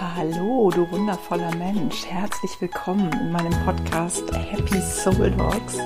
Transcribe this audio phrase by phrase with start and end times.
[0.00, 2.06] Hallo, du wundervoller Mensch.
[2.06, 5.76] Herzlich willkommen in meinem Podcast Happy Soul Dogs.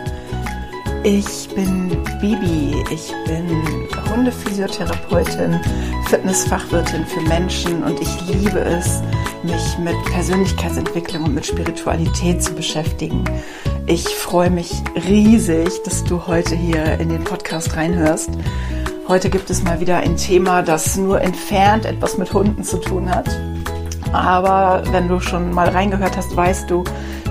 [1.03, 1.89] Ich bin
[2.21, 2.85] Bibi.
[2.93, 3.61] Ich bin
[4.09, 5.59] Hundephysiotherapeutin,
[6.07, 9.03] Fitnessfachwirtin für Menschen und ich liebe es,
[9.43, 13.25] mich mit Persönlichkeitsentwicklung und mit Spiritualität zu beschäftigen.
[13.87, 14.71] Ich freue mich
[15.09, 18.31] riesig, dass du heute hier in den Podcast reinhörst.
[19.09, 23.13] Heute gibt es mal wieder ein Thema, das nur entfernt etwas mit Hunden zu tun
[23.13, 23.29] hat.
[24.15, 26.85] Aber wenn du schon mal reingehört hast, weißt du,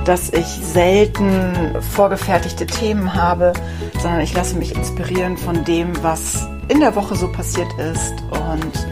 [0.03, 3.53] dass ich selten vorgefertigte Themen habe,
[3.99, 8.13] sondern ich lasse mich inspirieren von dem, was in der Woche so passiert ist.
[8.31, 8.87] Und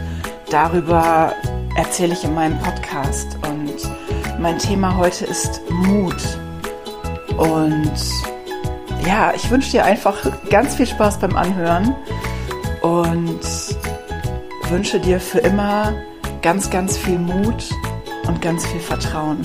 [0.50, 1.34] darüber
[1.76, 3.36] erzähle ich in meinem Podcast.
[3.46, 3.74] Und
[4.40, 6.16] mein Thema heute ist Mut.
[7.36, 7.92] Und
[9.06, 10.16] ja, ich wünsche dir einfach
[10.48, 11.94] ganz viel Spaß beim Anhören
[12.80, 13.40] und
[14.70, 15.92] wünsche dir für immer
[16.42, 17.70] ganz, ganz viel Mut
[18.26, 19.42] und ganz viel Vertrauen.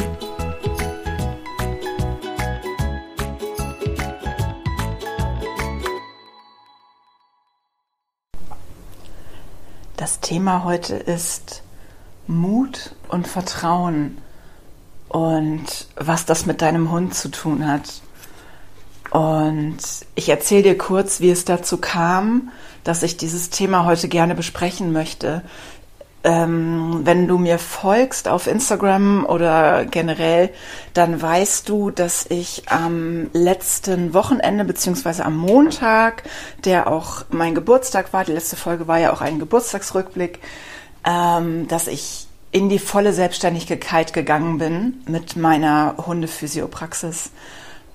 [9.95, 11.61] Das Thema heute ist
[12.25, 14.17] Mut und Vertrauen
[15.07, 18.01] und was das mit deinem Hund zu tun hat.
[19.11, 19.77] Und
[20.15, 22.51] ich erzähle dir kurz, wie es dazu kam,
[22.83, 25.43] dass ich dieses Thema heute gerne besprechen möchte.
[26.27, 30.49] Ähm, wenn du mir folgst auf Instagram oder generell,
[30.93, 36.23] dann weißt du, dass ich am letzten Wochenende beziehungsweise am Montag,
[36.65, 40.39] der auch mein Geburtstag war, die letzte Folge war ja auch ein Geburtstagsrückblick,
[41.05, 47.31] ähm, dass ich in die volle Selbstständigkeit gegangen bin mit meiner Hundephysiopraxis.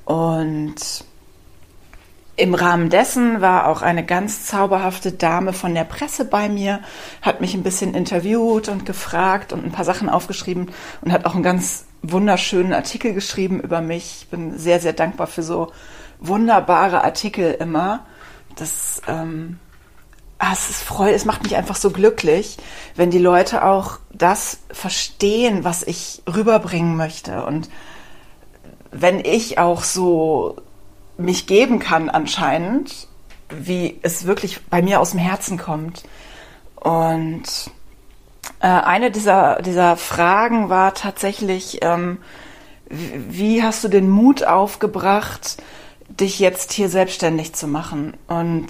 [0.07, 1.05] Und
[2.37, 6.81] im Rahmen dessen war auch eine ganz zauberhafte Dame von der Presse bei mir,
[7.21, 10.71] hat mich ein bisschen interviewt und gefragt und ein paar Sachen aufgeschrieben
[11.03, 14.23] und hat auch einen ganz wunderschönen Artikel geschrieben über mich.
[14.23, 15.73] Ich bin sehr, sehr dankbar für so
[16.21, 18.07] wunderbare Artikel immer.
[18.57, 19.59] Das ähm,
[20.39, 22.57] ah, es ist Freude, es macht mich einfach so glücklich,
[22.97, 27.45] wenn die Leute auch das verstehen, was ich rüberbringen möchte.
[27.45, 27.71] Und
[28.91, 30.57] wenn ich auch so
[31.25, 33.09] mich geben kann anscheinend,
[33.49, 36.05] wie es wirklich bei mir aus dem Herzen kommt.
[36.77, 37.71] Und
[38.61, 42.19] äh, eine dieser, dieser Fragen war tatsächlich, ähm,
[42.89, 45.63] wie hast du den Mut aufgebracht,
[46.09, 48.15] dich jetzt hier selbstständig zu machen?
[48.27, 48.69] Und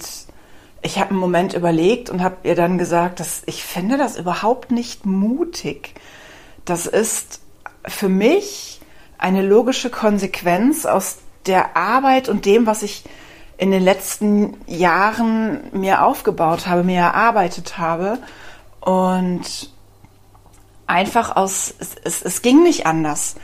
[0.81, 4.71] ich habe einen Moment überlegt und habe ihr dann gesagt, dass ich finde das überhaupt
[4.71, 5.95] nicht mutig.
[6.65, 7.41] Das ist
[7.85, 8.81] für mich
[9.17, 13.03] eine logische Konsequenz aus der Arbeit und dem, was ich
[13.57, 18.19] in den letzten Jahren mir aufgebaut habe, mir erarbeitet habe.
[18.79, 19.71] Und
[20.87, 23.35] einfach aus, es, es, es ging nicht anders.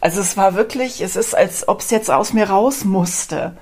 [0.00, 3.56] Also es war wirklich, es ist, als ob es jetzt aus mir raus musste.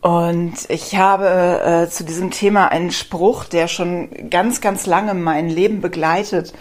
[0.00, 5.48] Und ich habe äh, zu diesem Thema einen Spruch, der schon ganz, ganz lange mein
[5.48, 6.54] Leben begleitet.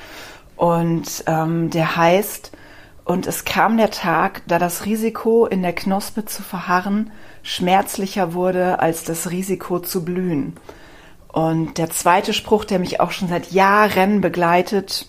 [0.58, 2.52] Und ähm, der heißt,
[3.10, 7.10] und es kam der Tag, da das Risiko, in der Knospe zu verharren,
[7.42, 10.54] schmerzlicher wurde als das Risiko zu blühen.
[11.28, 15.08] Und der zweite Spruch, der mich auch schon seit Jahren begleitet,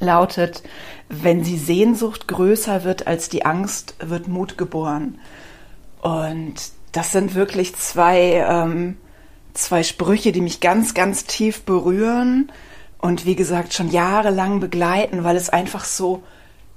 [0.00, 0.62] lautet,
[1.10, 5.18] wenn die Sehnsucht größer wird als die Angst, wird Mut geboren.
[6.00, 6.54] Und
[6.92, 8.96] das sind wirklich zwei, ähm,
[9.52, 12.50] zwei Sprüche, die mich ganz, ganz tief berühren
[12.96, 16.22] und wie gesagt schon jahrelang begleiten, weil es einfach so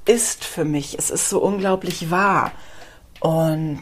[0.05, 0.97] ist für mich.
[0.97, 2.51] Es ist so unglaublich wahr.
[3.19, 3.81] Und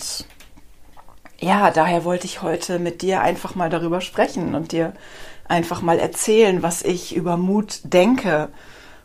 [1.39, 4.93] ja, daher wollte ich heute mit dir einfach mal darüber sprechen und dir
[5.47, 8.49] einfach mal erzählen, was ich über Mut denke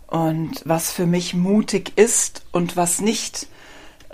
[0.07, 3.47] und was für mich mutig ist und was nicht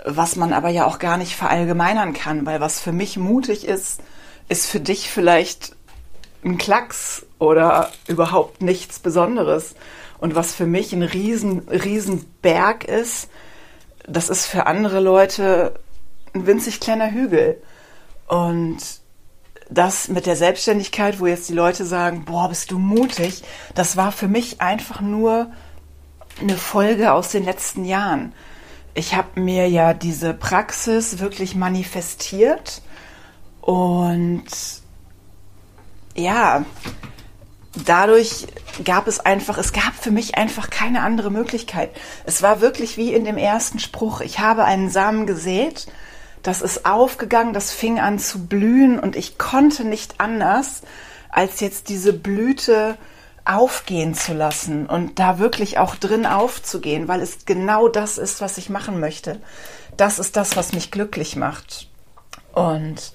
[0.05, 4.01] was man aber ja auch gar nicht verallgemeinern kann, weil was für mich mutig ist,
[4.47, 5.75] ist für dich vielleicht
[6.43, 9.75] ein Klacks oder überhaupt nichts Besonderes.
[10.19, 13.29] Und was für mich ein riesen, riesen Berg ist,
[14.07, 15.79] das ist für andere Leute
[16.33, 17.61] ein winzig kleiner Hügel.
[18.27, 18.77] Und
[19.69, 23.43] das mit der Selbstständigkeit, wo jetzt die Leute sagen, boah, bist du mutig,
[23.75, 25.51] das war für mich einfach nur
[26.41, 28.33] eine Folge aus den letzten Jahren
[28.93, 32.81] ich habe mir ja diese Praxis wirklich manifestiert
[33.61, 34.43] und
[36.19, 36.65] ja,
[37.85, 38.47] dadurch
[38.83, 41.91] gab es einfach, es gab für mich einfach keine andere Möglichkeit.
[42.25, 44.21] Es war wirklich wie in dem ersten Spruch.
[44.21, 45.87] Ich habe einen Samen gesät,
[46.43, 50.81] das ist aufgegangen, das fing an zu blühen und ich konnte nicht anders,
[51.29, 52.97] als jetzt diese Blüte
[53.45, 58.57] aufgehen zu lassen und da wirklich auch drin aufzugehen, weil es genau das ist, was
[58.57, 59.41] ich machen möchte.
[59.97, 61.89] Das ist das, was mich glücklich macht.
[62.53, 63.11] Und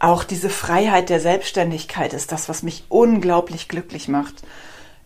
[0.00, 4.34] auch diese Freiheit der Selbstständigkeit ist das, was mich unglaublich glücklich macht.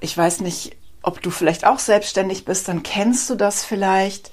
[0.00, 4.30] Ich weiß nicht, ob du vielleicht auch selbstständig bist, dann kennst du das vielleicht.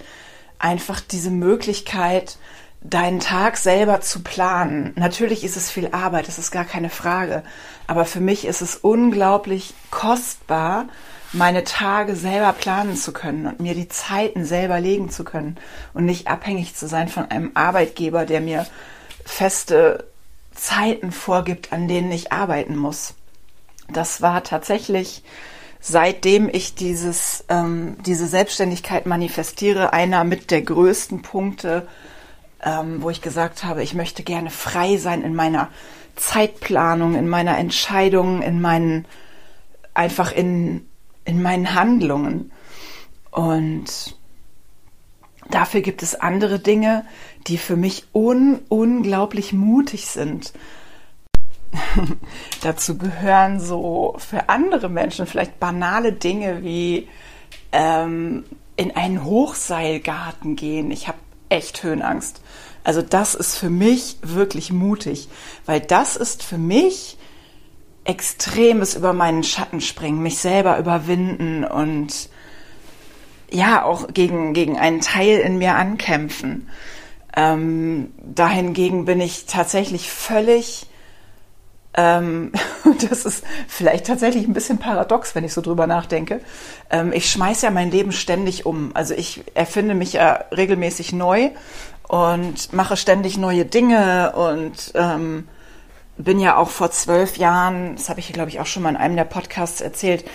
[0.60, 2.38] Einfach diese Möglichkeit,
[2.82, 4.94] deinen Tag selber zu planen.
[4.96, 7.42] Natürlich ist es viel Arbeit, das ist gar keine Frage.
[7.88, 10.86] Aber für mich ist es unglaublich kostbar,
[11.34, 15.58] meine Tage selber planen zu können und mir die Zeiten selber legen zu können
[15.96, 18.68] und nicht abhängig zu sein von einem Arbeitgeber, der mir
[19.26, 20.11] feste
[20.54, 23.16] Zeiten vorgibt, an denen ich arbeiten muss.
[23.90, 25.24] Das war tatsächlich,
[25.80, 31.88] seitdem ich dieses, ähm, diese Selbstständigkeit manifestiere, einer mit der größten Punkte,
[32.64, 35.70] ähm, wo ich gesagt habe, ich möchte gerne frei sein in meiner
[36.16, 39.06] Zeitplanung, in meiner Entscheidung, in meinen,
[39.94, 40.88] einfach in,
[41.26, 42.52] in meinen Handlungen.
[43.32, 44.16] Und
[45.50, 47.06] dafür gibt es andere Dinge,
[47.48, 50.54] die für mich un, unglaublich mutig sind.
[52.62, 57.08] Dazu gehören so für andere Menschen vielleicht banale Dinge wie
[57.72, 58.44] ähm,
[58.76, 60.92] in einen Hochseilgarten gehen.
[60.92, 61.18] Ich habe
[61.50, 62.42] echt Höhenangst.
[62.84, 65.30] Also das ist für mich wirklich mutig,
[65.66, 67.18] weil das ist für mich
[68.04, 72.30] extremes über meinen Schatten springen, mich selber überwinden und
[73.52, 76.68] ja auch gegen, gegen einen Teil in mir ankämpfen.
[77.36, 80.88] Ähm, dahingegen bin ich tatsächlich völlig
[81.94, 82.52] ähm,
[83.10, 86.42] das ist vielleicht tatsächlich ein bisschen paradox, wenn ich so drüber nachdenke.
[86.90, 88.92] Ähm, ich schmeiß ja mein Leben ständig um.
[88.94, 91.50] Also ich erfinde mich ja regelmäßig neu
[92.08, 95.48] und mache ständig neue Dinge und ähm,
[96.18, 98.98] bin ja auch vor zwölf Jahren, das habe ich glaube ich auch schon mal in
[98.98, 100.26] einem der Podcasts erzählt,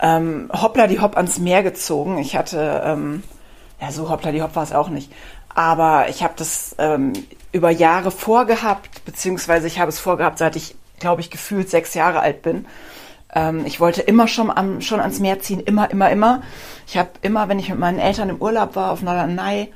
[0.00, 2.18] ähm, hoppla die Hopp ans Meer gezogen.
[2.18, 3.22] Ich hatte, ähm,
[3.80, 5.12] ja so hoppla die Hopp war es auch nicht,
[5.54, 7.12] aber ich habe das ähm,
[7.52, 12.20] über Jahre vorgehabt, beziehungsweise ich habe es vorgehabt, seit ich glaube ich, gefühlt sechs Jahre
[12.20, 12.66] alt bin.
[13.34, 16.42] Ähm, ich wollte immer schon, am, schon ans Meer ziehen, immer, immer, immer.
[16.86, 19.72] Ich habe immer, wenn ich mit meinen Eltern im Urlaub war auf Norderney,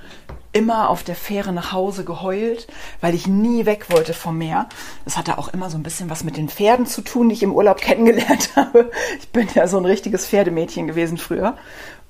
[0.53, 2.69] immer auf der Fähre nach Hause geheult,
[3.01, 4.69] weil ich nie weg wollte vom Meer.
[5.05, 7.43] Das hatte auch immer so ein bisschen was mit den Pferden zu tun, die ich
[7.43, 8.91] im Urlaub kennengelernt habe.
[9.19, 11.57] Ich bin ja so ein richtiges Pferdemädchen gewesen früher.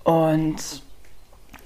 [0.03, 0.84] Und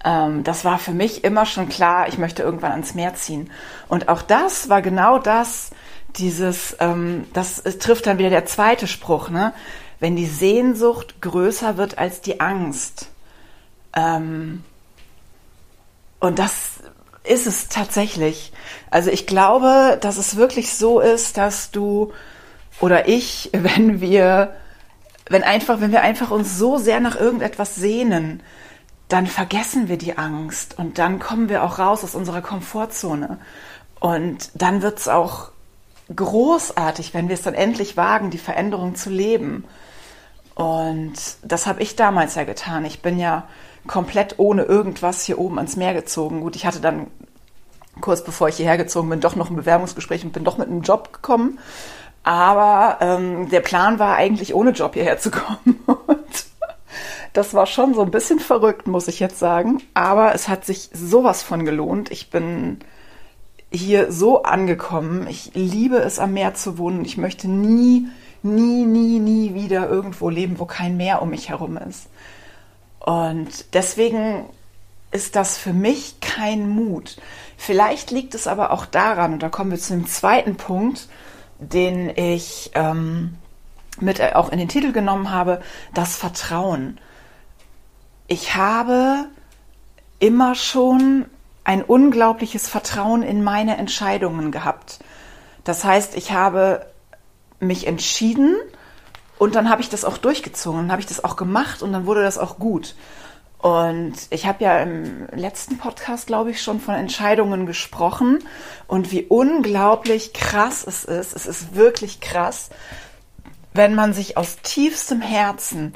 [0.02, 3.50] das war für mich immer schon klar, ich möchte irgendwann ans Meer ziehen.
[3.88, 5.70] Und auch das war genau das,
[6.16, 9.52] dieses, ähm, das trifft dann wieder der zweite Spruch, ne?
[10.00, 13.08] Wenn die Sehnsucht größer wird als die Angst.
[13.94, 14.62] Ähm,
[16.20, 16.80] und das
[17.24, 18.52] ist es tatsächlich.
[18.90, 22.12] Also ich glaube, dass es wirklich so ist, dass du
[22.80, 24.54] oder ich, wenn wir,
[25.28, 28.42] wenn einfach, wenn wir einfach uns so sehr nach irgendetwas sehnen,
[29.08, 33.38] dann vergessen wir die Angst und dann kommen wir auch raus aus unserer Komfortzone.
[34.00, 35.50] Und dann wird es auch
[36.14, 39.64] großartig, wenn wir es dann endlich wagen, die Veränderung zu leben.
[40.54, 42.84] Und das habe ich damals ja getan.
[42.84, 43.44] Ich bin ja
[43.86, 46.40] komplett ohne irgendwas hier oben ans Meer gezogen.
[46.40, 47.06] Gut, ich hatte dann
[48.00, 50.82] kurz bevor ich hierher gezogen bin, doch noch ein Bewerbungsgespräch und bin doch mit einem
[50.82, 51.58] Job gekommen.
[52.22, 55.80] Aber ähm, der Plan war eigentlich ohne Job hierher zu kommen.
[57.32, 59.82] Das war schon so ein bisschen verrückt, muss ich jetzt sagen.
[59.94, 62.10] Aber es hat sich sowas von gelohnt.
[62.10, 62.78] Ich bin
[63.70, 65.26] hier so angekommen.
[65.28, 67.04] Ich liebe es, am Meer zu wohnen.
[67.04, 68.08] Ich möchte nie,
[68.42, 72.08] nie, nie, nie wieder irgendwo leben, wo kein Meer um mich herum ist.
[73.00, 74.46] Und deswegen
[75.10, 77.16] ist das für mich kein Mut.
[77.56, 81.08] Vielleicht liegt es aber auch daran, und da kommen wir zu dem zweiten Punkt,
[81.58, 83.34] den ich ähm,
[84.00, 85.60] mit auch in den Titel genommen habe,
[85.94, 86.98] das Vertrauen.
[88.30, 89.24] Ich habe
[90.18, 91.24] immer schon
[91.64, 95.00] ein unglaubliches Vertrauen in meine Entscheidungen gehabt.
[95.64, 96.86] Das heißt, ich habe
[97.58, 98.56] mich entschieden
[99.38, 102.04] und dann habe ich das auch durchgezogen, dann habe ich das auch gemacht und dann
[102.04, 102.94] wurde das auch gut.
[103.58, 108.40] Und ich habe ja im letzten Podcast, glaube ich, schon von Entscheidungen gesprochen
[108.86, 111.34] und wie unglaublich krass es ist.
[111.34, 112.68] Es ist wirklich krass,
[113.72, 115.94] wenn man sich aus tiefstem Herzen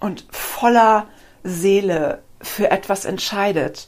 [0.00, 1.06] und voller
[1.44, 3.86] Seele für etwas entscheidet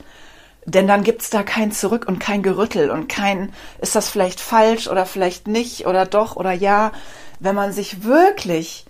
[0.66, 4.88] denn dann gibt's da kein Zurück und kein Gerüttel und kein, ist das vielleicht falsch
[4.88, 6.90] oder vielleicht nicht oder doch oder ja.
[7.38, 8.84] Wenn man sich wirklich,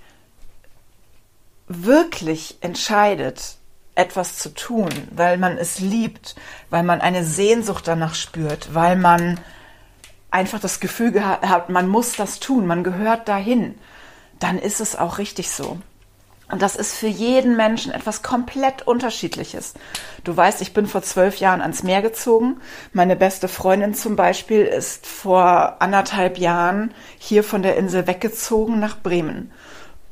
[1.68, 3.56] wirklich entscheidet,
[3.94, 6.34] etwas zu tun, weil man es liebt,
[6.70, 9.38] weil man eine Sehnsucht danach spürt, weil man
[10.30, 13.78] einfach das Gefühl hat, man muss das tun, man gehört dahin,
[14.38, 15.78] dann ist es auch richtig so.
[16.48, 19.74] Und das ist für jeden Menschen etwas komplett Unterschiedliches.
[20.22, 22.60] Du weißt, ich bin vor zwölf Jahren ans Meer gezogen.
[22.92, 29.00] Meine beste Freundin zum Beispiel ist vor anderthalb Jahren hier von der Insel weggezogen nach
[29.00, 29.50] Bremen.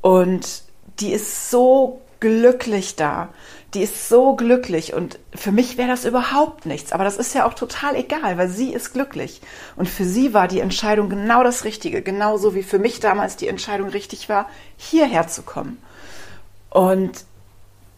[0.01, 0.65] Und
[0.99, 3.29] die ist so glücklich da.
[3.75, 6.93] Die ist so glücklich und für mich wäre das überhaupt nichts.
[6.93, 9.41] Aber das ist ja auch total egal, weil sie ist glücklich.
[9.77, 12.03] Und für sie war die Entscheidung genau das Richtige.
[12.03, 15.79] Genauso wie für mich damals die Entscheidung richtig war, hierher zu kommen.
[16.75, 17.25] Und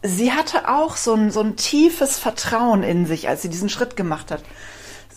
[0.02, 3.96] sie hatte auch so ein, so ein tiefes Vertrauen in sich, als sie diesen Schritt
[3.96, 4.42] gemacht hat.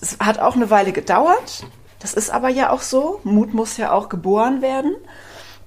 [0.01, 1.65] Es hat auch eine Weile gedauert.
[1.99, 3.19] Das ist aber ja auch so.
[3.25, 4.95] Mut muss ja auch geboren werden.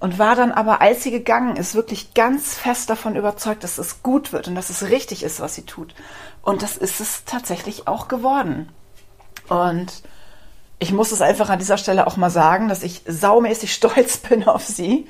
[0.01, 4.03] Und war dann aber, als sie gegangen ist, wirklich ganz fest davon überzeugt, dass es
[4.03, 5.95] gut wird und dass es richtig ist, was sie tut.
[6.41, 8.71] Und das ist es tatsächlich auch geworden.
[9.49, 10.03] Und
[10.79, 14.49] ich muss es einfach an dieser Stelle auch mal sagen, dass ich saumäßig stolz bin
[14.49, 15.09] auf sie,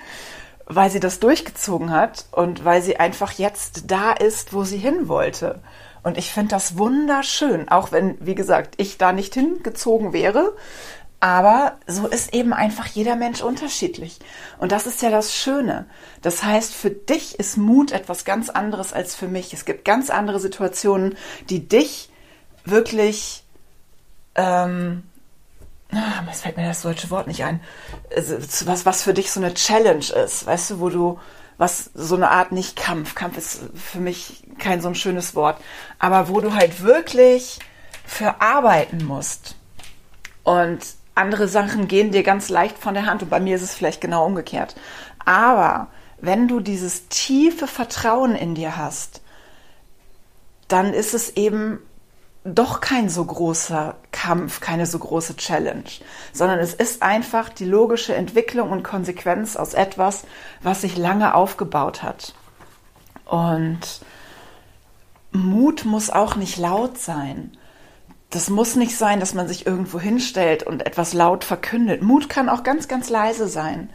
[0.66, 5.08] weil sie das durchgezogen hat und weil sie einfach jetzt da ist, wo sie hin
[5.08, 5.60] wollte.
[6.02, 10.54] Und ich finde das wunderschön, auch wenn, wie gesagt, ich da nicht hingezogen wäre.
[11.20, 14.18] Aber so ist eben einfach jeder Mensch unterschiedlich.
[14.58, 15.86] Und das ist ja das Schöne.
[16.20, 19.52] Das heißt, für dich ist Mut etwas ganz anderes als für mich.
[19.52, 21.16] Es gibt ganz andere Situationen,
[21.48, 22.10] die dich
[22.64, 23.44] wirklich
[24.34, 25.04] ähm,
[26.30, 27.60] es fällt mir das deutsche Wort nicht ein,
[28.14, 31.20] also, was, was für dich so eine Challenge ist, weißt du, wo du,
[31.58, 35.60] was so eine Art nicht Kampf, Kampf ist für mich kein so ein schönes Wort,
[35.98, 37.58] aber wo du halt wirklich
[38.04, 39.56] für arbeiten musst.
[40.44, 40.80] Und
[41.14, 44.00] andere Sachen gehen dir ganz leicht von der Hand und bei mir ist es vielleicht
[44.00, 44.74] genau umgekehrt.
[45.24, 45.88] Aber
[46.20, 49.20] wenn du dieses tiefe Vertrauen in dir hast,
[50.68, 51.80] dann ist es eben
[52.44, 55.84] doch kein so großer Kampf, keine so große Challenge,
[56.32, 60.24] sondern es ist einfach die logische Entwicklung und Konsequenz aus etwas,
[60.60, 62.34] was sich lange aufgebaut hat.
[63.26, 63.80] Und
[65.30, 67.56] Mut muss auch nicht laut sein.
[68.30, 72.02] Das muss nicht sein, dass man sich irgendwo hinstellt und etwas laut verkündet.
[72.02, 73.90] Mut kann auch ganz, ganz leise sein.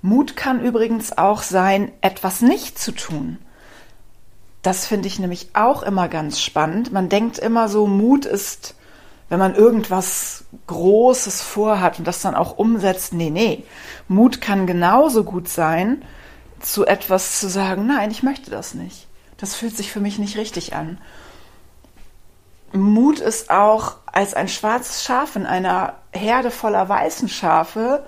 [0.00, 3.38] Mut kann übrigens auch sein, etwas nicht zu tun.
[4.62, 6.92] Das finde ich nämlich auch immer ganz spannend.
[6.92, 8.74] Man denkt immer so, Mut ist,
[9.28, 13.14] wenn man irgendwas Großes vorhat und das dann auch umsetzt.
[13.14, 13.64] Nee, nee.
[14.08, 16.04] Mut kann genauso gut sein,
[16.60, 19.06] zu etwas zu sagen, nein, ich möchte das nicht.
[19.38, 20.98] Das fühlt sich für mich nicht richtig an.
[22.72, 28.04] Mut ist auch, als ein schwarzes Schaf in einer Herde voller weißen Schafe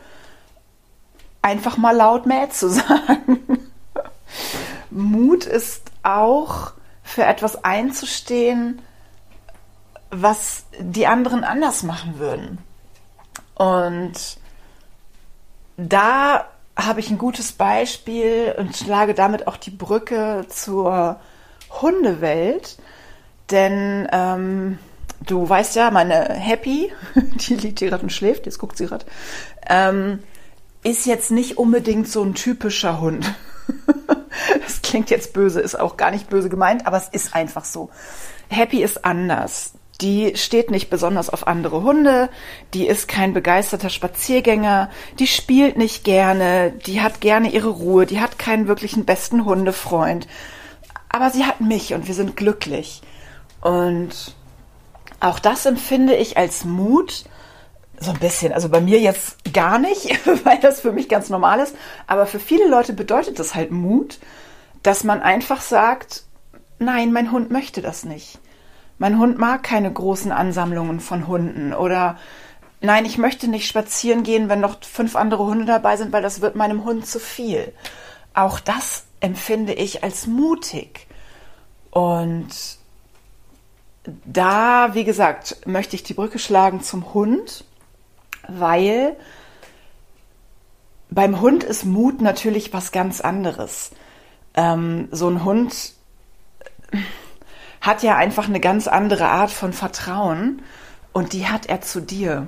[1.41, 3.41] einfach mal laut mäh zu sagen.
[4.91, 8.81] Mut ist auch für etwas einzustehen,
[10.11, 12.59] was die anderen anders machen würden.
[13.55, 14.39] Und
[15.77, 21.21] da habe ich ein gutes Beispiel und schlage damit auch die Brücke zur
[21.81, 22.79] Hundewelt.
[23.51, 24.79] Denn ähm,
[25.27, 29.07] du weißt ja, meine Happy, die liegt hier gerade und schläft, jetzt guckt sie gerade,
[29.69, 30.23] ähm,
[30.83, 33.33] ist jetzt nicht unbedingt so ein typischer Hund.
[34.63, 37.91] das klingt jetzt böse, ist auch gar nicht böse gemeint, aber es ist einfach so.
[38.49, 39.75] Happy ist anders.
[40.01, 42.29] Die steht nicht besonders auf andere Hunde,
[42.75, 48.21] die ist kein begeisterter Spaziergänger, die spielt nicht gerne, die hat gerne ihre Ruhe, die
[48.21, 50.27] hat keinen wirklichen besten Hundefreund.
[51.09, 53.03] Aber sie hat mich und wir sind glücklich.
[53.61, 54.35] Und
[55.21, 57.25] auch das empfinde ich als Mut,
[57.99, 58.53] so ein bisschen.
[58.53, 61.77] Also bei mir jetzt gar nicht, weil das für mich ganz normal ist.
[62.07, 64.19] Aber für viele Leute bedeutet das halt Mut,
[64.83, 66.25] dass man einfach sagt,
[66.79, 68.39] nein, mein Hund möchte das nicht.
[68.99, 72.19] Mein Hund mag keine großen Ansammlungen von Hunden oder
[72.81, 76.41] nein, ich möchte nicht spazieren gehen, wenn noch fünf andere Hunde dabei sind, weil das
[76.41, 77.73] wird meinem Hund zu viel.
[78.35, 81.07] Auch das empfinde ich als mutig.
[81.91, 82.49] Und
[84.25, 87.65] da, wie gesagt, möchte ich die Brücke schlagen zum Hund
[88.49, 89.17] weil
[91.11, 93.91] beim Hund ist Mut natürlich was ganz anderes.
[94.55, 95.93] Ähm, so ein Hund
[97.81, 100.63] hat ja einfach eine ganz andere Art von Vertrauen
[101.13, 102.47] und die hat er zu dir.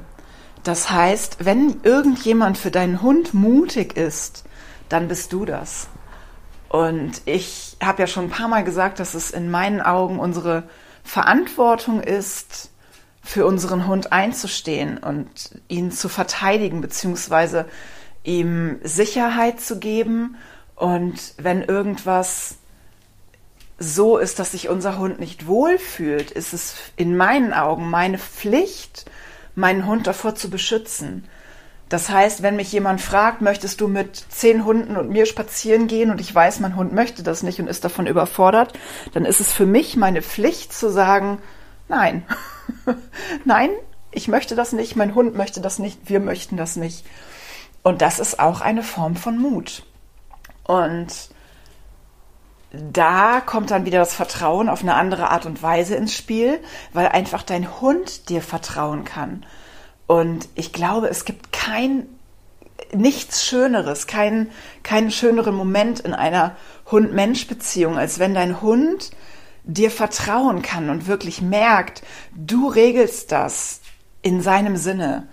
[0.63, 4.45] Das heißt, wenn irgendjemand für deinen Hund mutig ist,
[4.89, 5.89] dann bist du das.
[6.69, 10.65] Und ich habe ja schon ein paar Mal gesagt, dass es in meinen Augen unsere
[11.03, 12.71] Verantwortung ist,
[13.25, 15.29] für unseren Hund einzustehen und
[15.69, 17.65] ihn zu verteidigen, beziehungsweise
[18.23, 20.37] ihm Sicherheit zu geben.
[20.77, 22.57] Und wenn irgendwas
[23.79, 29.07] so ist, dass sich unser Hund nicht wohlfühlt, ist es in meinen Augen meine Pflicht,
[29.55, 31.25] meinen Hund davor zu beschützen.
[31.89, 36.11] Das heißt, wenn mich jemand fragt, möchtest du mit zehn Hunden und mir spazieren gehen
[36.11, 38.79] und ich weiß, mein Hund möchte das nicht und ist davon überfordert,
[39.13, 41.39] dann ist es für mich meine Pflicht zu sagen,
[41.89, 42.25] nein,
[43.45, 43.71] nein,
[44.11, 47.05] ich möchte das nicht, mein Hund möchte das nicht, wir möchten das nicht.
[47.83, 49.83] Und das ist auch eine Form von Mut.
[50.65, 51.09] Und
[52.73, 56.61] da kommt dann wieder das Vertrauen auf eine andere Art und Weise ins Spiel,
[56.93, 59.45] weil einfach dein Hund dir vertrauen kann.
[60.07, 62.07] Und ich glaube, es gibt kein
[62.93, 64.51] nichts Schöneres, keinen
[64.83, 66.57] keinen schöneren Moment in einer
[66.91, 69.11] Hund-Mensch-Beziehung, als wenn dein Hund
[69.65, 72.03] dir vertrauen kann und wirklich merkt,
[72.35, 73.81] du regelst das
[74.23, 75.29] in seinem Sinne.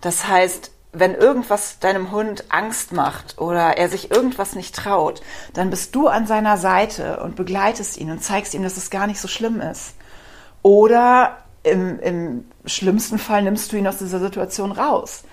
[0.00, 5.22] Das heißt, wenn irgendwas deinem Hund Angst macht oder er sich irgendwas nicht traut,
[5.54, 9.06] dann bist du an seiner Seite und begleitest ihn und zeigst ihm, dass es gar
[9.06, 9.94] nicht so schlimm ist.
[10.60, 15.24] Oder im, im schlimmsten Fall nimmst du ihn aus dieser Situation raus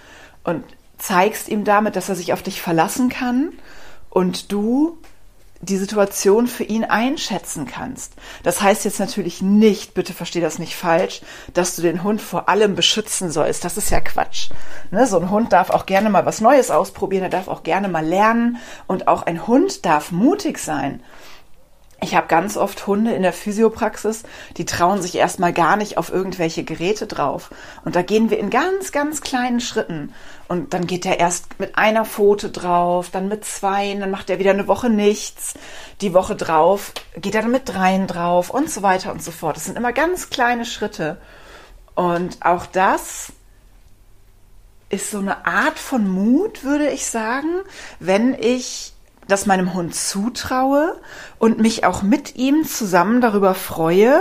[0.43, 0.63] und
[0.97, 3.51] zeigst ihm damit, dass er sich auf dich verlassen kann
[4.09, 4.97] und du
[5.61, 8.13] die Situation für ihn einschätzen kannst.
[8.43, 11.21] Das heißt jetzt natürlich nicht, bitte versteh das nicht falsch,
[11.53, 13.65] dass du den Hund vor allem beschützen sollst.
[13.65, 14.49] Das ist ja Quatsch.
[14.91, 15.05] Ne?
[15.05, 18.05] So ein Hund darf auch gerne mal was Neues ausprobieren, er darf auch gerne mal
[18.05, 21.03] lernen und auch ein Hund darf mutig sein.
[22.01, 24.23] Ich habe ganz oft Hunde in der Physiopraxis,
[24.55, 27.49] die trauen sich erstmal gar nicht auf irgendwelche Geräte drauf.
[27.83, 30.13] Und da gehen wir in ganz, ganz kleinen Schritten.
[30.47, 34.39] Und dann geht er erst mit einer Pfote drauf, dann mit zwei, dann macht er
[34.39, 35.55] wieder eine Woche nichts.
[35.99, 39.57] Die Woche drauf geht er dann mit dreien drauf und so weiter und so fort.
[39.57, 41.17] Das sind immer ganz kleine Schritte.
[41.95, 43.33] Und auch das
[44.89, 47.61] ist so eine Art von Mut, würde ich sagen,
[47.99, 48.93] wenn ich
[49.29, 50.99] das meinem Hund zutraue
[51.37, 54.19] und mich auch mit ihm zusammen darüber freue,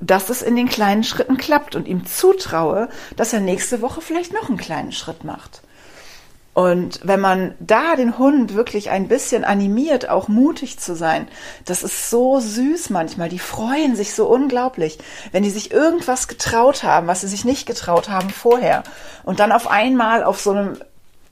[0.00, 4.32] dass es in den kleinen Schritten klappt und ihm zutraue, dass er nächste Woche vielleicht
[4.32, 5.62] noch einen kleinen Schritt macht.
[6.56, 11.28] Und wenn man da den Hund wirklich ein bisschen animiert, auch mutig zu sein,
[11.66, 13.28] das ist so süß manchmal.
[13.28, 14.98] Die freuen sich so unglaublich,
[15.32, 18.84] wenn die sich irgendwas getraut haben, was sie sich nicht getraut haben vorher.
[19.24, 20.78] Und dann auf einmal auf so einem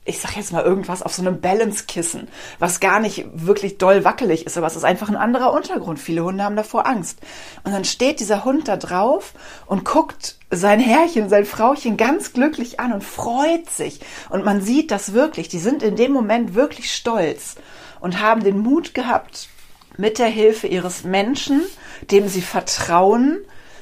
[0.07, 4.45] ich sag jetzt mal irgendwas auf so einem Balance-Kissen, was gar nicht wirklich doll wackelig
[4.45, 5.99] ist, aber es ist einfach ein anderer Untergrund.
[5.99, 7.21] Viele Hunde haben davor Angst.
[7.65, 9.33] Und dann steht dieser Hund da drauf
[9.67, 14.01] und guckt sein Herrchen, sein Frauchen ganz glücklich an und freut sich.
[14.29, 15.49] Und man sieht das wirklich.
[15.49, 17.55] Die sind in dem Moment wirklich stolz
[18.01, 19.49] und haben den Mut gehabt,
[19.97, 21.63] mit der Hilfe ihres Menschen,
[22.11, 23.39] dem sie vertrauen,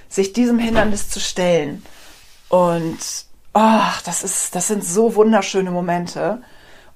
[0.08, 1.82] sich diesem Hindernis zu stellen.
[2.48, 2.98] Und
[3.54, 6.42] oh, das ist, das sind so wunderschöne Momente.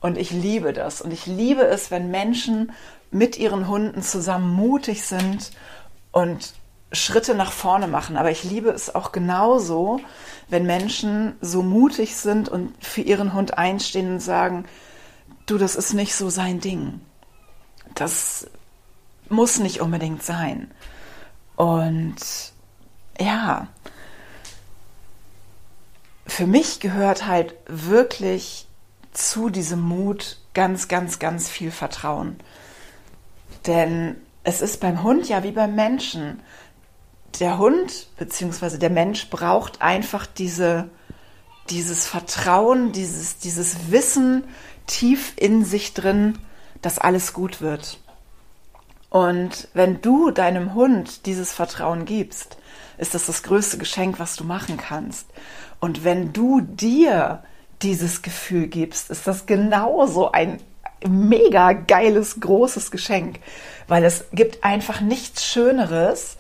[0.01, 1.01] Und ich liebe das.
[1.01, 2.73] Und ich liebe es, wenn Menschen
[3.11, 5.53] mit ihren Hunden zusammen mutig sind
[6.12, 6.55] und
[6.92, 8.16] Schritte nach vorne machen.
[8.16, 10.01] Aber ich liebe es auch genauso,
[10.49, 14.64] wenn Menschen so mutig sind und für ihren Hund einstehen und sagen,
[15.47, 17.01] du, das ist nicht so sein Ding.
[17.95, 18.49] Das
[19.29, 20.71] muss nicht unbedingt sein.
[21.57, 22.16] Und
[23.19, 23.69] ja,
[26.37, 28.66] für mich gehört halt wirklich
[29.14, 32.37] zu diesem Mut ganz, ganz, ganz viel Vertrauen.
[33.66, 36.42] Denn es ist beim Hund ja wie beim Menschen.
[37.40, 38.77] Der Hund bzw.
[38.77, 40.90] der Mensch braucht einfach diese,
[41.70, 44.44] dieses Vertrauen, dieses, dieses Wissen
[44.87, 46.38] tief in sich drin,
[46.83, 47.99] dass alles gut wird.
[49.09, 52.59] Und wenn du deinem Hund dieses Vertrauen gibst,
[52.99, 55.27] ist das das größte Geschenk, was du machen kannst.
[55.81, 57.43] Und wenn du dir
[57.83, 60.61] dieses Gefühl gibst, ist das genauso ein
[61.07, 63.39] mega geiles, großes Geschenk,
[63.87, 66.37] weil es gibt einfach nichts Schöneres,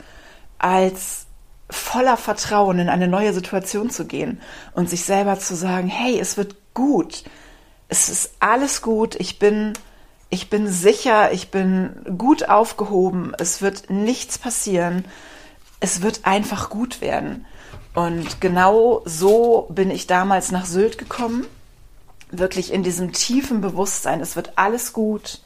[0.58, 1.26] als
[1.68, 4.40] voller Vertrauen in eine neue Situation zu gehen
[4.72, 7.24] und sich selber zu sagen, hey, es wird gut,
[7.88, 9.72] es ist alles gut, ich bin,
[10.30, 15.04] ich bin sicher, ich bin gut aufgehoben, es wird nichts passieren,
[15.86, 17.46] es wird einfach gut werden.
[17.94, 21.46] Und genau so bin ich damals nach Sylt gekommen.
[22.32, 25.40] Wirklich in diesem tiefen Bewusstsein, es wird alles gut,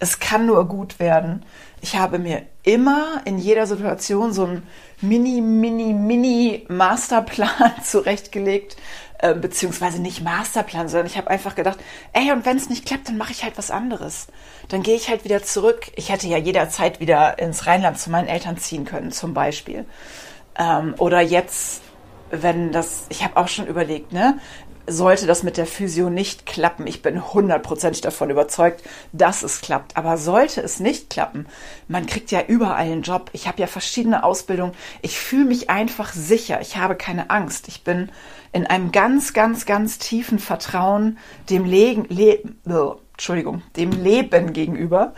[0.00, 1.44] es kann nur gut werden.
[1.80, 4.66] Ich habe mir immer in jeder Situation so einen
[5.00, 8.76] mini, mini, mini Masterplan zurechtgelegt,
[9.18, 11.78] äh, beziehungsweise nicht Masterplan, sondern ich habe einfach gedacht,
[12.12, 14.28] ey, und wenn es nicht klappt, dann mache ich halt was anderes.
[14.68, 15.90] Dann gehe ich halt wieder zurück.
[15.96, 19.84] Ich hätte ja jederzeit wieder ins Rheinland zu meinen Eltern ziehen können, zum Beispiel.
[20.58, 21.82] Ähm, oder jetzt
[22.30, 24.38] wenn das, ich habe auch schon überlegt, ne,
[24.86, 29.96] sollte das mit der Physio nicht klappen, ich bin hundertprozentig davon überzeugt, dass es klappt.
[29.96, 31.46] Aber sollte es nicht klappen,
[31.88, 33.30] man kriegt ja überall einen Job.
[33.32, 34.74] Ich habe ja verschiedene Ausbildungen.
[35.02, 36.60] Ich fühle mich einfach sicher.
[36.60, 37.68] Ich habe keine Angst.
[37.68, 38.10] Ich bin
[38.52, 41.18] in einem ganz, ganz, ganz tiefen Vertrauen
[41.50, 42.42] dem Leben, Le
[43.12, 45.14] Entschuldigung, dem Leben gegenüber.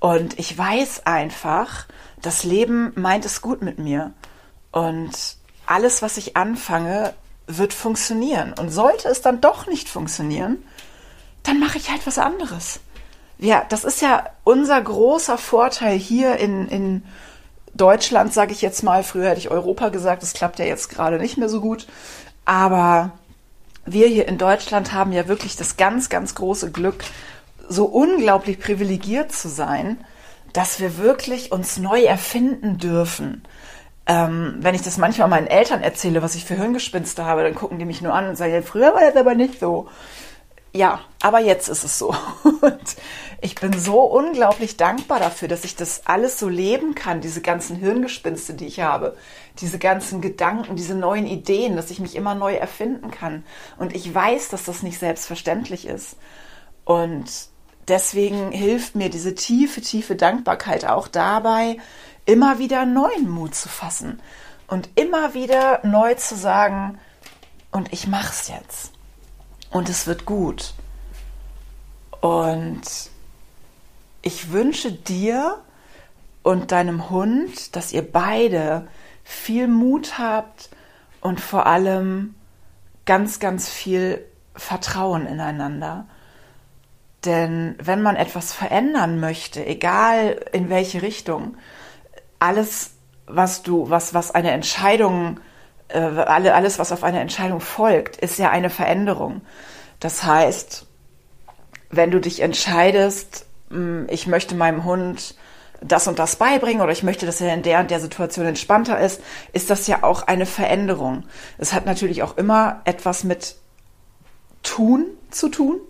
[0.00, 1.86] Und ich weiß einfach,
[2.22, 4.12] das Leben meint es gut mit mir.
[4.72, 7.14] Und alles, was ich anfange,
[7.46, 8.54] wird funktionieren.
[8.58, 10.64] Und sollte es dann doch nicht funktionieren,
[11.42, 12.80] dann mache ich halt was anderes.
[13.38, 17.02] Ja, das ist ja unser großer Vorteil hier in, in
[17.74, 19.02] Deutschland, sage ich jetzt mal.
[19.02, 21.86] Früher hätte ich Europa gesagt, das klappt ja jetzt gerade nicht mehr so gut.
[22.44, 23.12] Aber
[23.84, 27.04] wir hier in Deutschland haben ja wirklich das ganz, ganz große Glück,
[27.68, 29.98] so unglaublich privilegiert zu sein,
[30.52, 33.42] dass wir wirklich uns neu erfinden dürfen
[34.06, 37.78] ähm, wenn ich das manchmal meinen Eltern erzähle, was ich für Hirngespinste habe, dann gucken
[37.78, 39.88] die mich nur an und sagen, ja, früher war das aber nicht so.
[40.72, 42.14] Ja, aber jetzt ist es so.
[42.44, 42.96] Und
[43.40, 47.76] ich bin so unglaublich dankbar dafür, dass ich das alles so leben kann, diese ganzen
[47.76, 49.16] Hirngespinste, die ich habe,
[49.58, 53.42] diese ganzen Gedanken, diese neuen Ideen, dass ich mich immer neu erfinden kann.
[53.78, 56.16] Und ich weiß, dass das nicht selbstverständlich ist.
[56.84, 57.24] Und
[57.88, 61.78] deswegen hilft mir diese tiefe, tiefe Dankbarkeit auch dabei,
[62.26, 64.20] immer wieder neuen Mut zu fassen
[64.66, 66.98] und immer wieder neu zu sagen,
[67.70, 68.92] und ich mach's jetzt.
[69.70, 70.74] Und es wird gut.
[72.20, 72.82] Und
[74.22, 75.62] ich wünsche dir
[76.42, 78.88] und deinem Hund, dass ihr beide
[79.24, 80.70] viel Mut habt
[81.20, 82.34] und vor allem
[83.04, 86.06] ganz, ganz viel Vertrauen ineinander.
[87.24, 91.56] Denn wenn man etwas verändern möchte, egal in welche Richtung,
[92.38, 92.92] alles,
[93.26, 95.40] was du, was, was eine Entscheidung,
[95.88, 99.42] äh, alle, alles, was auf eine Entscheidung folgt, ist ja eine Veränderung.
[100.00, 100.86] Das heißt,
[101.90, 105.34] wenn du dich entscheidest, hm, ich möchte meinem Hund
[105.80, 108.98] das und das beibringen oder ich möchte, dass er in der und der Situation entspannter
[108.98, 109.20] ist,
[109.52, 111.24] ist das ja auch eine Veränderung.
[111.58, 113.56] Es hat natürlich auch immer etwas mit
[114.62, 115.80] Tun zu tun.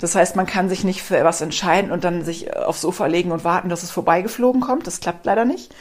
[0.00, 3.32] Das heißt, man kann sich nicht für etwas entscheiden und dann sich aufs Sofa legen
[3.32, 4.86] und warten, dass es vorbeigeflogen kommt.
[4.86, 5.74] Das klappt leider nicht.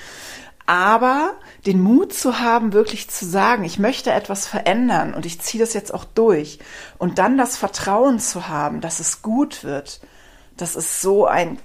[0.65, 1.31] Aber
[1.65, 5.73] den Mut zu haben, wirklich zu sagen, ich möchte etwas verändern und ich ziehe das
[5.73, 6.59] jetzt auch durch.
[6.99, 10.01] Und dann das Vertrauen zu haben, dass es gut wird,
[10.57, 11.57] das ist so ein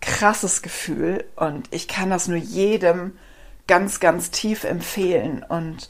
[0.00, 1.24] krasses Gefühl.
[1.34, 3.18] Und ich kann das nur jedem
[3.66, 5.42] ganz, ganz tief empfehlen.
[5.42, 5.88] Und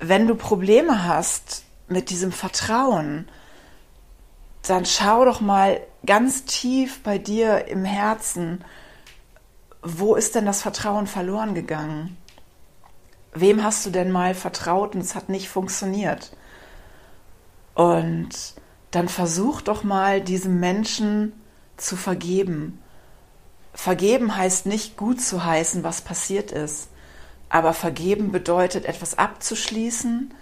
[0.00, 3.28] wenn du Probleme hast mit diesem Vertrauen,
[4.62, 8.64] dann schau doch mal ganz tief bei dir im Herzen,
[9.82, 12.16] wo ist denn das Vertrauen verloren gegangen?
[13.32, 16.36] Wem hast du denn mal vertraut und es hat nicht funktioniert?
[17.74, 18.54] Und
[18.90, 21.32] dann versuch doch mal diesem Menschen
[21.76, 22.82] zu vergeben.
[23.72, 26.88] Vergeben heißt nicht gut zu heißen, was passiert ist,
[27.48, 30.34] aber vergeben bedeutet etwas abzuschließen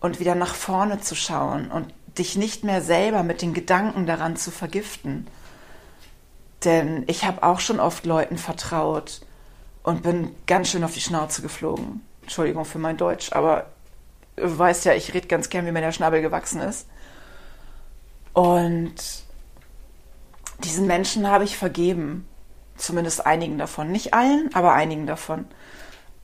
[0.00, 4.36] und wieder nach vorne zu schauen und dich nicht mehr selber mit den Gedanken daran
[4.36, 5.26] zu vergiften.
[6.64, 9.20] Denn ich habe auch schon oft Leuten vertraut
[9.82, 12.00] und bin ganz schön auf die Schnauze geflogen.
[12.22, 13.66] Entschuldigung für mein Deutsch, aber
[14.36, 16.86] du weißt ja, ich rede ganz gern, wie mir der Schnabel gewachsen ist.
[18.32, 18.94] Und
[20.64, 22.26] diesen Menschen habe ich vergeben.
[22.76, 23.92] Zumindest einigen davon.
[23.92, 25.46] Nicht allen, aber einigen davon.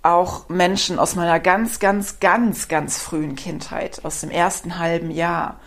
[0.03, 5.61] Auch Menschen aus meiner ganz, ganz, ganz, ganz frühen Kindheit, aus dem ersten halben Jahr,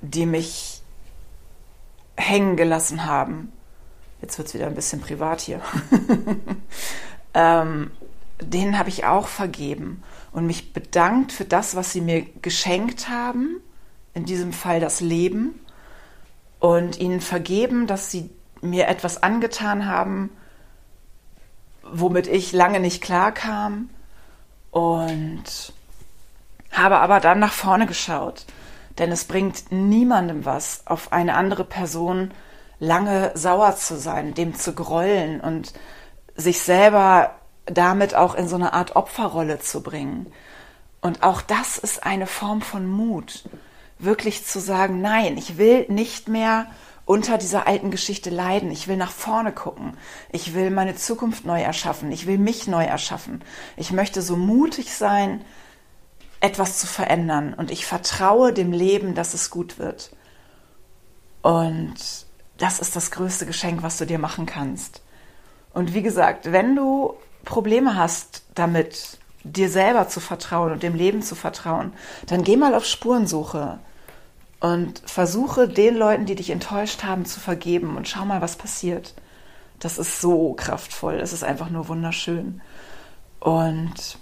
[0.00, 0.82] die mich
[2.16, 3.52] hängen gelassen haben.
[4.22, 5.60] Jetzt wird es wieder ein bisschen privat hier.
[7.34, 7.90] ähm,
[8.40, 10.02] denen habe ich auch vergeben
[10.32, 13.60] und mich bedankt für das, was sie mir geschenkt haben,
[14.14, 15.60] in diesem Fall das Leben,
[16.60, 20.30] und ihnen vergeben, dass sie mir etwas angetan haben,
[21.92, 23.90] womit ich lange nicht klarkam
[24.70, 25.72] und
[26.72, 28.44] habe aber dann nach vorne geschaut
[28.98, 32.32] denn es bringt niemandem was, auf eine andere Person
[32.80, 35.72] lange sauer zu sein, dem zu grollen und
[36.36, 37.34] sich selber
[37.66, 40.32] damit auch in so eine Art Opferrolle zu bringen.
[41.00, 43.48] Und auch das ist eine Form von Mut,
[43.98, 46.66] wirklich zu sagen, nein, ich will nicht mehr
[47.08, 48.70] unter dieser alten Geschichte leiden.
[48.70, 49.96] Ich will nach vorne gucken.
[50.30, 52.12] Ich will meine Zukunft neu erschaffen.
[52.12, 53.42] Ich will mich neu erschaffen.
[53.78, 55.42] Ich möchte so mutig sein,
[56.40, 57.54] etwas zu verändern.
[57.54, 60.14] Und ich vertraue dem Leben, dass es gut wird.
[61.40, 61.94] Und
[62.58, 65.00] das ist das größte Geschenk, was du dir machen kannst.
[65.72, 67.14] Und wie gesagt, wenn du
[67.46, 71.94] Probleme hast damit, dir selber zu vertrauen und dem Leben zu vertrauen,
[72.26, 73.78] dann geh mal auf Spurensuche.
[74.60, 79.14] Und versuche den Leuten, die dich enttäuscht haben, zu vergeben und schau mal, was passiert.
[79.78, 82.60] Das ist so kraftvoll, es ist einfach nur wunderschön.
[83.38, 84.18] Und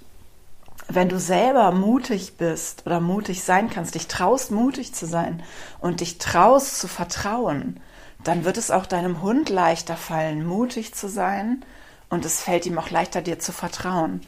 [0.89, 5.43] wenn du selber mutig bist oder mutig sein kannst, dich traust, mutig zu sein
[5.81, 7.81] und dich traust zu vertrauen,
[8.23, 11.65] dann wird es auch deinem Hund leichter fallen, mutig zu sein
[12.09, 14.21] und es fällt ihm auch leichter, dir zu vertrauen.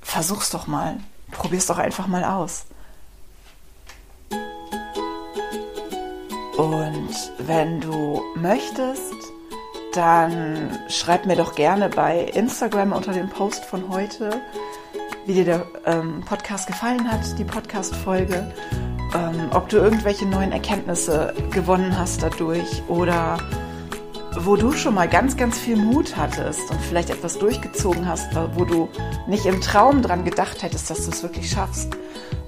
[0.00, 0.98] Versuch's doch mal.
[1.30, 2.66] Probier's doch einfach mal aus.
[6.60, 9.14] Und wenn du möchtest,
[9.94, 14.42] dann schreib mir doch gerne bei Instagram unter dem Post von heute,
[15.24, 18.52] wie dir der ähm, Podcast gefallen hat, die Podcast-Folge,
[19.14, 23.38] ähm, ob du irgendwelche neuen Erkenntnisse gewonnen hast dadurch oder
[24.40, 28.66] wo du schon mal ganz, ganz viel Mut hattest und vielleicht etwas durchgezogen hast, wo
[28.66, 28.90] du
[29.26, 31.96] nicht im Traum dran gedacht hättest, dass du es wirklich schaffst.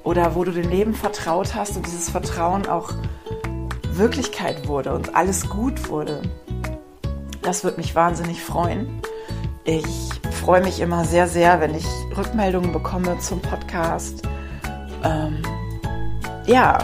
[0.04, 2.92] Oder wo du dem Leben vertraut hast und dieses Vertrauen auch
[3.96, 6.22] Wirklichkeit wurde und alles gut wurde.
[7.42, 9.02] Das würde mich wahnsinnig freuen.
[9.64, 10.10] Ich
[10.42, 14.22] freue mich immer sehr, sehr, wenn ich Rückmeldungen bekomme zum Podcast.
[15.04, 15.42] Ähm,
[16.46, 16.78] ja,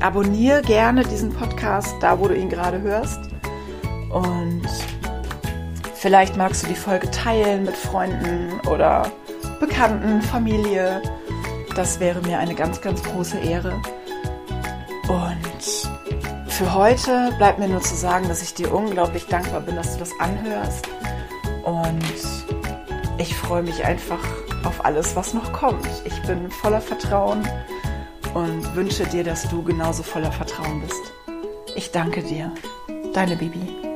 [0.00, 3.20] abonniere gerne diesen Podcast, da wo du ihn gerade hörst.
[4.10, 4.66] Und
[5.94, 9.10] vielleicht magst du die Folge teilen mit Freunden oder
[9.60, 11.00] Bekannten, Familie.
[11.76, 13.80] Das wäre mir eine ganz, ganz große Ehre.
[15.08, 15.41] Und
[16.62, 19.98] für heute bleibt mir nur zu sagen, dass ich dir unglaublich dankbar bin, dass du
[19.98, 20.86] das anhörst.
[21.64, 22.04] Und
[23.18, 24.20] ich freue mich einfach
[24.62, 25.88] auf alles, was noch kommt.
[26.04, 27.42] Ich bin voller Vertrauen
[28.34, 31.02] und wünsche dir, dass du genauso voller Vertrauen bist.
[31.74, 32.52] Ich danke dir.
[33.12, 33.91] Deine Bibi.